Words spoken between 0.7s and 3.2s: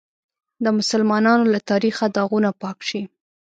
مسلمانانو له تاریخه داغونه پاک شي.